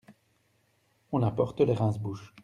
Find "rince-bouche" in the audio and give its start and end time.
1.75-2.33